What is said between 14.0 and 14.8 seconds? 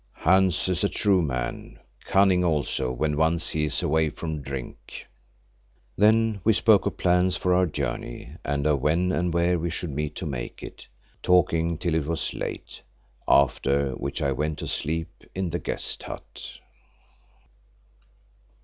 I went to